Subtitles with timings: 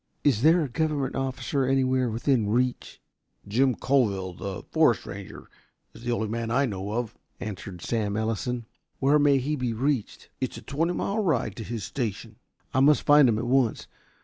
[0.23, 2.99] Is there a government officer anywhere within reach?"
[3.47, 5.47] "Jim Coville, the forest ranger,
[5.93, 8.65] is the only man I know of," answered Sam Ellison.
[8.97, 12.37] "Where may he be reached?" "It's a twenty mile ride to his station."
[12.73, 13.85] "I must find him at once.